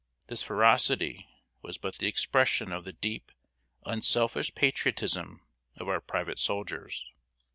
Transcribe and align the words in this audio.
This 0.25 0.41
ferocity 0.41 1.27
was 1.61 1.77
but 1.77 1.99
the 1.99 2.07
expression 2.07 2.71
of 2.71 2.85
the 2.85 2.91
deep, 2.91 3.31
unselfish 3.85 4.55
patriotism 4.55 5.43
of 5.75 5.87
our 5.87 6.01
private 6.01 6.39
soldiers. 6.39 7.05